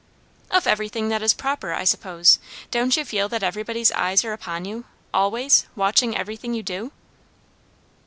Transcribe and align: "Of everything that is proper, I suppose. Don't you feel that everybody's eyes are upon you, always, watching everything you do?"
"Of 0.49 0.65
everything 0.65 1.09
that 1.09 1.21
is 1.21 1.35
proper, 1.35 1.73
I 1.73 1.83
suppose. 1.83 2.39
Don't 2.71 2.97
you 2.97 3.05
feel 3.05 3.29
that 3.29 3.43
everybody's 3.43 3.91
eyes 3.91 4.25
are 4.25 4.33
upon 4.33 4.65
you, 4.65 4.85
always, 5.13 5.67
watching 5.75 6.17
everything 6.17 6.55
you 6.55 6.63
do?" 6.63 6.91